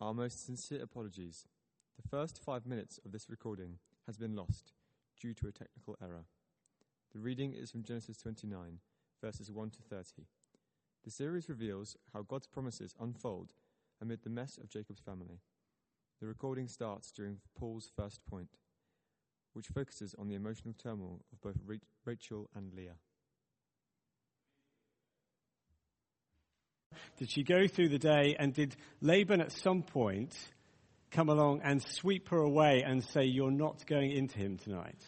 [0.00, 1.48] Our most sincere apologies.
[2.00, 4.70] The first five minutes of this recording has been lost
[5.20, 6.26] due to a technical error.
[7.12, 8.78] The reading is from Genesis 29,
[9.20, 10.22] verses 1 to 30.
[11.02, 13.54] The series reveals how God's promises unfold
[14.00, 15.40] amid the mess of Jacob's family.
[16.20, 18.50] The recording starts during Paul's first point,
[19.52, 21.56] which focuses on the emotional turmoil of both
[22.04, 22.98] Rachel and Leah.
[27.18, 30.32] Did she go through the day and did Laban at some point
[31.10, 35.04] come along and sweep her away and say, You're not going into him tonight?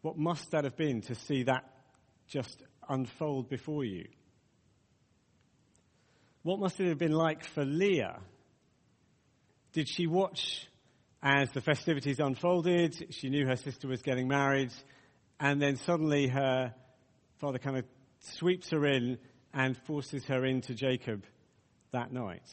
[0.00, 1.64] What must that have been to see that
[2.26, 4.06] just unfold before you?
[6.42, 8.20] What must it have been like for Leah?
[9.74, 10.66] Did she watch
[11.22, 13.08] as the festivities unfolded?
[13.10, 14.72] She knew her sister was getting married,
[15.38, 16.74] and then suddenly her
[17.40, 17.84] father kind of
[18.20, 19.18] sweeps her in
[19.54, 21.24] and forces her into Jacob
[21.92, 22.48] that night.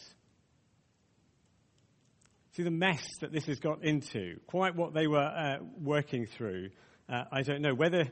[2.54, 6.70] See the mess that this has got into, quite what they were uh, working through.
[7.08, 8.06] Uh, I don't know whether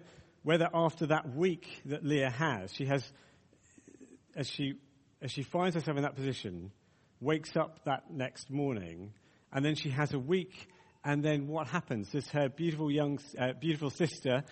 [0.44, 3.04] whether after that week that Leah has, she has,
[4.36, 4.76] as she
[5.22, 6.72] as she finds herself in that position,
[7.20, 9.12] wakes up that next morning,
[9.52, 10.70] and then she has a week,
[11.04, 12.12] and then what happens?
[12.12, 14.44] Does her beautiful young uh, beautiful sister,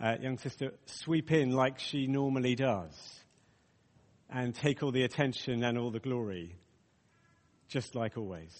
[0.00, 3.21] uh, young sister, sweep in like she normally does?
[4.32, 6.56] And take all the attention and all the glory,
[7.68, 8.52] just like always.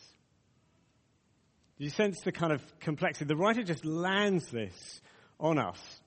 [1.78, 3.24] Do you sense the kind of complexity?
[3.24, 5.00] The writer just lands this
[5.40, 6.01] on us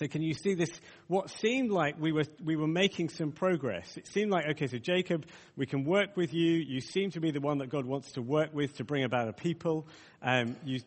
[0.00, 0.70] so can you see this?
[1.08, 3.98] What seemed like we were, we were making some progress.
[3.98, 6.52] It seemed like, okay, so Jacob, we can work with you.
[6.52, 9.28] You seem to be the one that God wants to work with to bring about
[9.28, 9.86] a people,
[10.22, 10.80] um, you,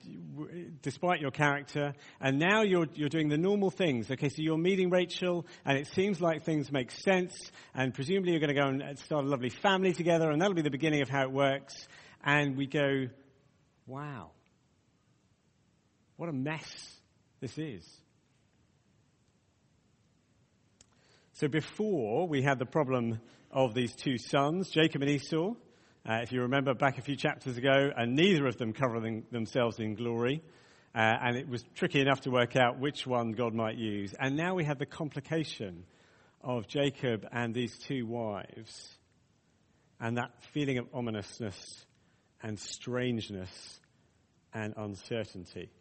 [0.81, 1.93] despite your character.
[2.19, 4.09] And now you're, you're doing the normal things.
[4.09, 7.51] Okay, so you're meeting Rachel, and it seems like things make sense.
[7.75, 10.63] And presumably you're going to go and start a lovely family together, and that'll be
[10.63, 11.87] the beginning of how it works.
[12.23, 13.09] And we go,
[13.85, 14.31] wow,
[16.17, 16.97] what a mess
[17.41, 17.87] this is.
[21.35, 25.53] So before we had the problem of these two sons, Jacob and Esau,
[26.07, 29.79] uh, if you remember back a few chapters ago, and neither of them covering themselves
[29.79, 30.43] in glory.
[30.93, 34.13] Uh, and it was tricky enough to work out which one God might use.
[34.19, 35.85] And now we have the complication
[36.43, 38.95] of Jacob and these two wives,
[39.99, 41.83] and that feeling of ominousness
[42.43, 43.79] and strangeness
[44.53, 45.71] and uncertainty.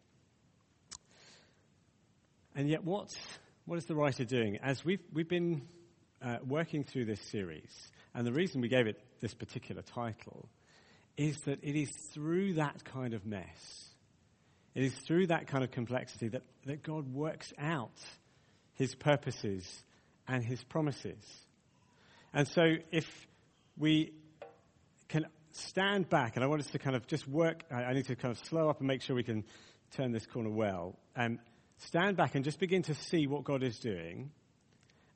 [2.55, 3.15] And yet, what's
[3.65, 4.57] what is the writer doing?
[4.57, 5.61] As we've, we've been
[6.21, 7.71] uh, working through this series,
[8.13, 10.49] and the reason we gave it this particular title
[11.15, 13.89] is that it is through that kind of mess,
[14.75, 17.99] it is through that kind of complexity that, that God works out
[18.73, 19.83] his purposes
[20.27, 21.23] and his promises.
[22.33, 23.05] And so if
[23.77, 24.13] we
[25.07, 28.07] can stand back, and I want us to kind of just work, I, I need
[28.07, 29.45] to kind of slow up and make sure we can
[29.91, 30.97] turn this corner well.
[31.15, 31.39] Um,
[31.87, 34.31] stand back and just begin to see what God is doing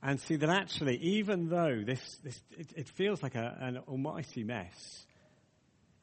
[0.01, 4.43] and see that actually, even though this, this it, it feels like a, an almighty
[4.43, 5.05] mess,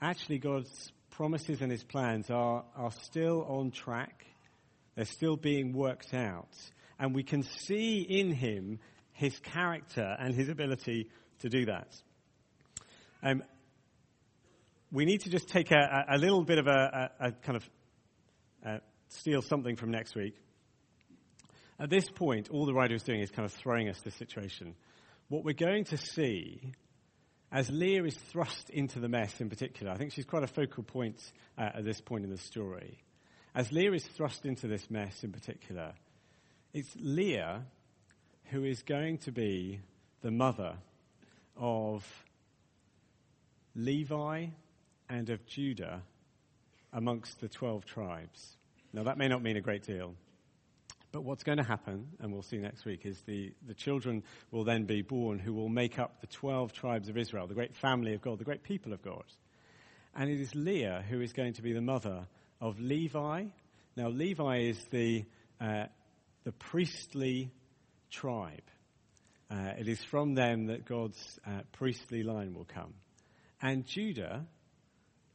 [0.00, 4.26] actually God's promises and his plans are, are still on track.
[4.96, 6.54] They're still being worked out.
[6.98, 8.78] And we can see in him
[9.12, 11.08] his character and his ability
[11.40, 11.88] to do that.
[13.22, 13.42] Um,
[14.90, 17.70] we need to just take a, a little bit of a, a, a kind of
[18.66, 20.34] uh, steal something from next week.
[21.78, 24.74] At this point, all the writer is doing is kind of throwing us this situation.
[25.28, 26.74] What we're going to see
[27.54, 30.82] as Leah is thrust into the mess in particular, I think she's quite a focal
[30.82, 31.20] point
[31.56, 32.98] uh, at this point in the story.
[33.54, 35.92] As Leah is thrust into this mess in particular,
[36.72, 37.62] it's Leah
[38.46, 39.78] who is going to be
[40.22, 40.74] the mother
[41.56, 42.04] of
[43.76, 44.46] Levi
[45.08, 46.02] and of Judah
[46.92, 48.56] amongst the 12 tribes.
[48.92, 50.16] Now, that may not mean a great deal.
[51.14, 54.64] But what's going to happen, and we'll see next week, is the, the children will
[54.64, 58.14] then be born who will make up the 12 tribes of Israel, the great family
[58.14, 59.22] of God, the great people of God.
[60.16, 62.26] And it is Leah who is going to be the mother
[62.60, 63.44] of Levi.
[63.96, 65.24] Now, Levi is the,
[65.60, 65.84] uh,
[66.42, 67.52] the priestly
[68.10, 68.64] tribe.
[69.48, 72.92] Uh, it is from them that God's uh, priestly line will come.
[73.62, 74.44] And Judah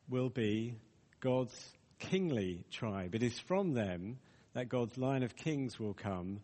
[0.09, 0.75] will be
[1.21, 1.57] God's
[1.99, 3.15] kingly tribe.
[3.15, 4.17] It is from them
[4.53, 6.39] that God's line of kings will come,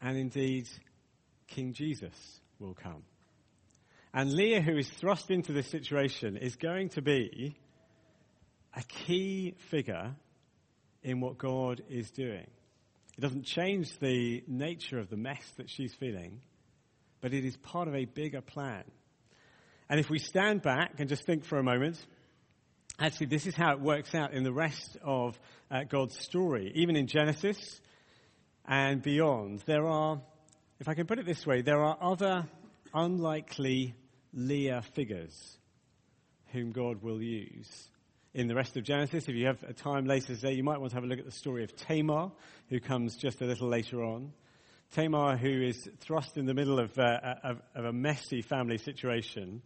[0.00, 0.68] and indeed,
[1.48, 3.02] King Jesus will come.
[4.12, 7.56] And Leah, who is thrust into this situation, is going to be
[8.76, 10.14] a key figure
[11.02, 12.46] in what God is doing.
[13.16, 16.40] It doesn't change the nature of the mess that she's feeling,
[17.20, 18.84] but it is part of a bigger plan.
[19.88, 21.98] And if we stand back and just think for a moment,
[23.00, 25.38] actually, this is how it works out in the rest of
[25.70, 26.70] uh, God's story.
[26.74, 27.80] Even in Genesis
[28.66, 30.20] and beyond, there are,
[30.78, 32.46] if I can put it this way, there are other
[32.92, 33.94] unlikely
[34.34, 35.56] Leah figures
[36.52, 37.88] whom God will use.
[38.34, 40.90] In the rest of Genesis, if you have a time later today, you might want
[40.90, 42.30] to have a look at the story of Tamar,
[42.68, 44.32] who comes just a little later on.
[44.92, 49.62] Tamar, who is thrust in the middle of, uh, of, of a messy family situation,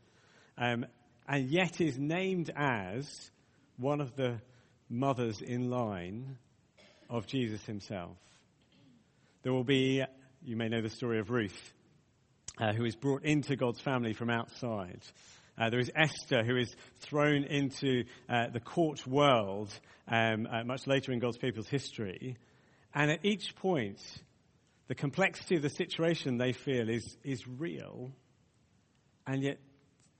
[0.57, 0.87] um,
[1.29, 3.31] and yet is named as
[3.77, 4.41] one of the
[4.89, 6.37] mothers in line
[7.09, 8.17] of Jesus himself.
[9.43, 10.03] There will be,
[10.43, 11.73] you may know the story of Ruth,
[12.59, 15.03] uh, who is brought into God's family from outside.
[15.57, 19.73] Uh, there is Esther, who is thrown into uh, the court world
[20.09, 22.37] um, uh, much later in God's people's history.
[22.95, 24.01] And at each point,
[24.89, 28.13] the complexity of the situation they feel is, is real,
[29.27, 29.59] and yet,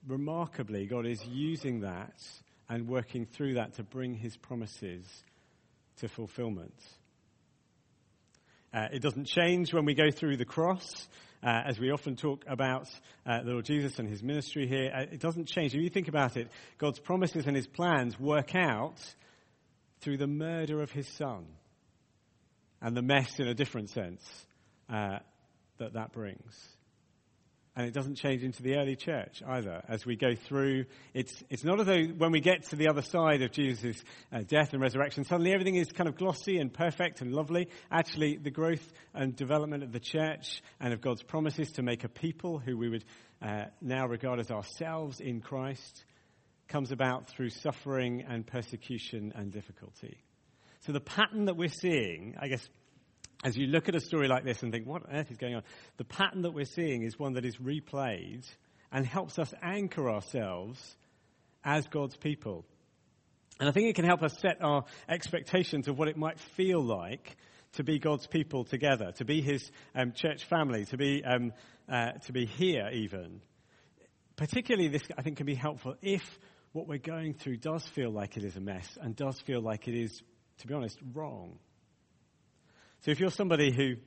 [0.07, 2.13] remarkably, God is using that
[2.69, 5.05] and working through that to bring his promises
[5.97, 6.73] to fulfillment.
[8.73, 11.07] Uh, it doesn't change when we go through the cross,
[11.41, 12.89] uh, as we often talk about
[13.25, 14.91] uh, the Lord Jesus and his ministry here.
[14.93, 15.73] Uh, it doesn't change.
[15.73, 18.99] If you think about it, God's promises and his plans work out
[20.01, 21.45] through the murder of his son
[22.81, 24.23] and the mess in a different sense
[24.89, 25.19] uh,
[25.77, 26.53] that that brings.
[27.77, 29.83] And it doesn't change into the early church either.
[29.89, 33.01] As we go through, it's, it's not as though when we get to the other
[33.01, 34.01] side of Jesus'
[34.31, 37.67] uh, death and resurrection, suddenly everything is kind of glossy and perfect and lovely.
[37.91, 42.09] Actually, the growth and development of the church and of God's promises to make a
[42.09, 43.03] people who we would
[43.41, 46.05] uh, now regard as ourselves in Christ
[46.69, 50.17] comes about through suffering and persecution and difficulty.
[50.85, 52.67] So the pattern that we're seeing, I guess,
[53.45, 55.53] as you look at a story like this and think, what on earth is going
[55.53, 55.61] on?
[55.97, 58.43] The pattern that we're seeing is one that is replayed
[58.91, 60.97] and helps us anchor ourselves
[61.63, 62.65] as God's people.
[63.59, 66.81] And I think it can help us set our expectations of what it might feel
[66.83, 67.37] like
[67.73, 71.53] to be God's people together, to be His um, church family, to be um,
[71.87, 73.41] uh, to be here even.
[74.37, 76.23] Particularly, this I think can be helpful if
[76.71, 79.87] what we're going through does feel like it is a mess and does feel like
[79.87, 80.23] it is,
[80.59, 81.59] to be honest, wrong.
[83.05, 83.97] So if you're somebody who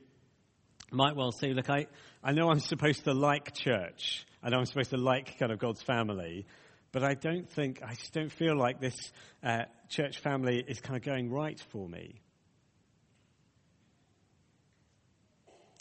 [0.91, 1.87] might well say, look, I,
[2.21, 4.25] I know I'm supposed to like church.
[4.43, 6.45] Know I'm supposed to like kind of God's family,
[6.91, 8.97] but I don't think, I just don't feel like this
[9.41, 12.19] uh, church family is kind of going right for me.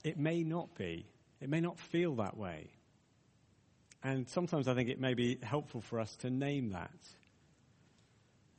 [0.05, 1.05] It may not be.
[1.41, 2.70] It may not feel that way.
[4.05, 6.94] And sometimes I think it may be helpful for us to name that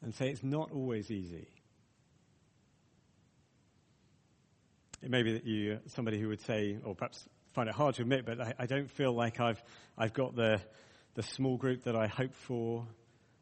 [0.02, 1.48] and say it's not always easy.
[5.02, 8.02] It may be that you, somebody who would say, or perhaps find it hard to
[8.02, 9.62] admit, but I, I don't feel like I've,
[9.98, 10.60] I've got the,
[11.16, 12.86] the small group that I hope for.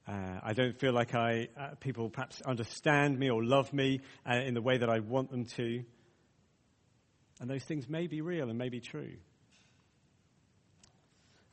[0.07, 4.35] Uh, I don't feel like I, uh, people perhaps understand me or love me uh,
[4.35, 5.83] in the way that I want them to.
[7.39, 9.13] And those things may be real and may be true.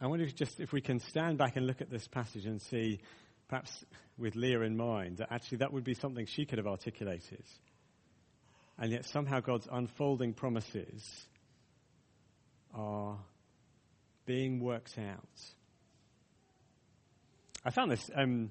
[0.00, 2.60] I wonder if just if we can stand back and look at this passage and
[2.60, 3.00] see,
[3.48, 3.84] perhaps
[4.18, 7.44] with Leah in mind, that actually that would be something she could have articulated.
[8.78, 11.26] And yet somehow God's unfolding promises
[12.74, 13.18] are
[14.26, 15.28] being worked out.
[17.64, 18.50] I found this, um,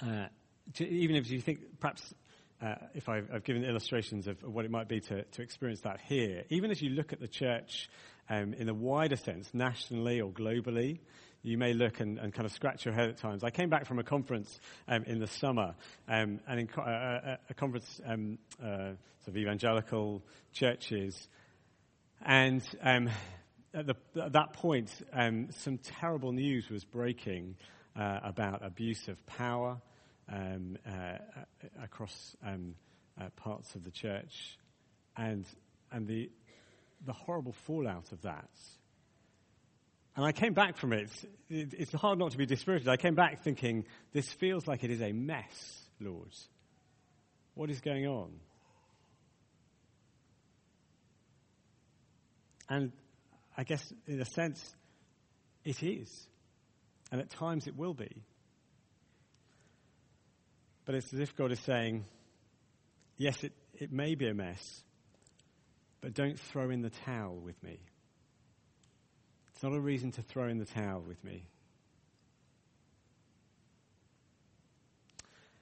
[0.00, 0.26] uh,
[0.74, 2.14] to, even if you think perhaps
[2.62, 6.00] uh, if I've, I've, given illustrations of, what it might be to, to, experience that
[6.00, 7.90] here, even as you look at the church
[8.30, 11.00] um, in a wider sense, nationally or globally,
[11.42, 13.42] you may look and, and, kind of scratch your head at times.
[13.42, 15.74] I came back from a conference um, in the summer,
[16.08, 18.90] um, and in co- uh, uh a conference um, uh,
[19.26, 20.22] of evangelical
[20.52, 21.28] churches,
[22.24, 23.10] and um,
[23.74, 27.56] at, the, at, that point, um, some terrible news was breaking
[27.96, 29.80] uh, about abuse of power
[30.32, 31.18] um, uh,
[31.82, 34.58] across uh, parts of the church,
[35.16, 35.44] and
[35.90, 36.30] and the
[37.04, 38.48] the horrible fallout of that
[40.16, 41.10] and I came back from it.
[41.48, 42.88] It's hard not to be dispirited.
[42.88, 46.32] I came back thinking, this feels like it is a mess, Lord.
[47.54, 48.32] What is going on?
[52.68, 52.92] And
[53.56, 54.74] I guess, in a sense,
[55.64, 56.26] it is.
[57.10, 58.22] And at times it will be.
[60.84, 62.04] But it's as if God is saying,
[63.16, 64.82] yes, it, it may be a mess,
[66.00, 67.78] but don't throw in the towel with me.
[69.62, 71.46] It's not a reason to throw in the towel with me.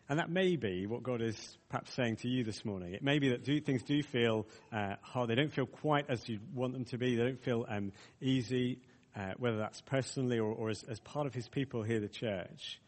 [0.08, 2.94] And that may be what God is perhaps saying to you this morning.
[2.94, 5.28] It may be that do, things do feel uh, hard.
[5.28, 7.14] They don't feel quite as you want them to be.
[7.14, 7.92] They don't feel um,
[8.22, 8.78] easy,
[9.14, 12.80] uh, whether that's personally or, or as, as, part of His people here, the church.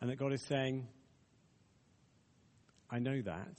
[0.00, 0.88] And that God is saying,
[2.90, 3.58] I know that,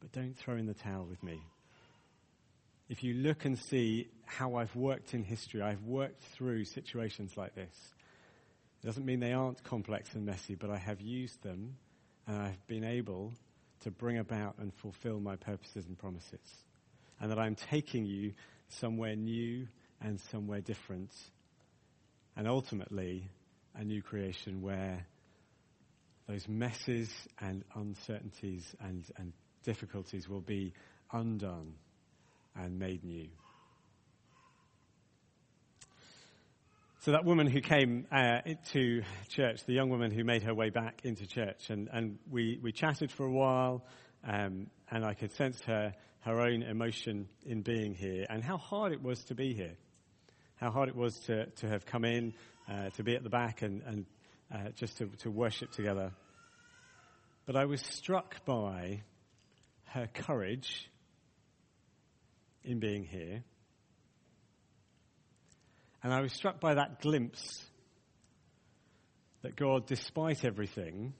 [0.00, 1.40] but don't throw in the towel with me.
[2.92, 7.54] If you look and see how I've worked in history, I've worked through situations like
[7.54, 7.74] this.
[8.82, 11.76] It doesn't mean they aren't complex and messy, but I have used them
[12.26, 13.32] and I've been able
[13.84, 16.46] to bring about and fulfill my purposes and promises.
[17.18, 18.34] And that I'm taking you
[18.68, 19.68] somewhere new
[20.02, 21.12] and somewhere different.
[22.36, 23.26] And ultimately,
[23.74, 25.06] a new creation where
[26.28, 29.32] those messes and uncertainties and, and
[29.64, 30.74] difficulties will be
[31.10, 31.72] undone
[32.56, 33.28] and made new.
[37.00, 38.42] So that woman who came uh,
[38.72, 42.60] to church, the young woman who made her way back into church, and, and we,
[42.62, 43.84] we chatted for a while,
[44.22, 48.92] um, and I could sense her, her own emotion in being here, and how hard
[48.92, 49.74] it was to be here,
[50.54, 52.34] how hard it was to, to have come in,
[52.70, 54.06] uh, to be at the back, and, and
[54.54, 56.12] uh, just to, to worship together.
[57.46, 59.02] But I was struck by
[59.86, 60.88] her courage
[62.64, 63.42] in being here
[66.02, 67.64] and I was struck by that glimpse
[69.42, 71.14] that God, despite everything,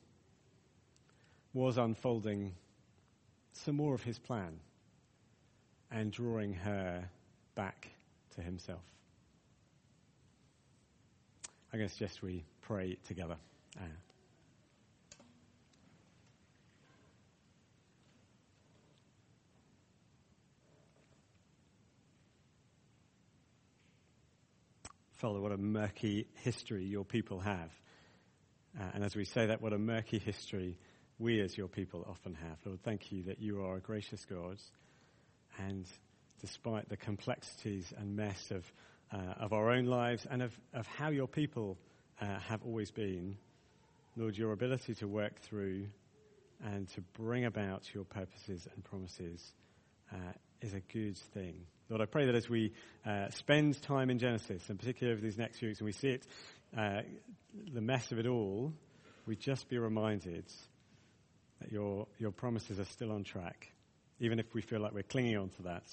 [1.55, 2.55] was unfolding
[3.53, 4.59] some more of his plan
[5.91, 7.09] and drawing her
[7.55, 7.91] back
[8.35, 8.83] to himself.
[11.73, 13.37] I'm going to suggest we pray together.
[13.79, 13.85] Uh,
[25.23, 27.71] Father, what a murky history your people have.
[28.77, 30.77] Uh, and as we say that, what a murky history
[31.21, 32.59] we as your people often have.
[32.65, 34.57] Lord, thank you that you are a gracious God.
[35.61, 35.87] And
[36.41, 38.65] despite the complexities and mess of,
[39.13, 41.79] uh, of our own lives and of, of how your people
[42.21, 43.37] uh, have always been,
[44.17, 45.87] Lord, your ability to work through
[46.65, 49.53] and to bring about your purposes and promises
[50.13, 50.17] uh,
[50.63, 51.55] is a good thing.
[51.89, 52.73] Lord, I pray that as we
[53.05, 56.09] uh, spend time in Genesis, and particularly over these next few weeks, and we see
[56.09, 56.27] it,
[56.77, 57.03] uh,
[57.73, 58.73] the mess of it all,
[59.27, 60.45] we just be reminded
[61.61, 63.71] that your, your promises are still on track.
[64.21, 65.85] Even if we feel like we're clinging on to that,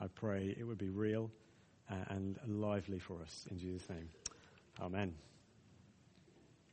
[0.00, 1.30] I pray it would be real
[1.90, 3.46] uh, and lively for us.
[3.50, 4.08] In Jesus' name.
[4.80, 5.14] Amen.